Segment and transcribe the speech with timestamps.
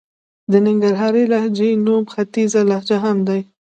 [0.51, 3.41] د ننګرهارۍ لهجې نوم ختيځه لهجه هم دئ.